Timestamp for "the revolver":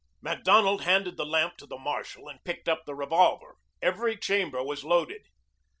2.87-3.57